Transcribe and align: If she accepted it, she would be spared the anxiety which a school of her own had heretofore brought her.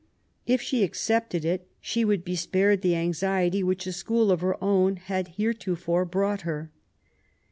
If 0.47 0.63
she 0.63 0.83
accepted 0.83 1.45
it, 1.45 1.67
she 1.79 2.03
would 2.03 2.25
be 2.25 2.35
spared 2.35 2.81
the 2.81 2.95
anxiety 2.95 3.61
which 3.61 3.85
a 3.85 3.91
school 3.91 4.31
of 4.31 4.41
her 4.41 4.57
own 4.59 4.95
had 4.95 5.27
heretofore 5.37 6.05
brought 6.05 6.41
her. 6.41 6.71